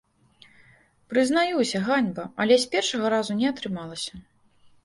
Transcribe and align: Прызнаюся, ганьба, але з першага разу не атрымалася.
Прызнаюся, 1.11 1.81
ганьба, 1.89 2.25
але 2.45 2.55
з 2.65 2.73
першага 2.73 3.05
разу 3.17 3.33
не 3.43 3.47
атрымалася. 3.55 4.13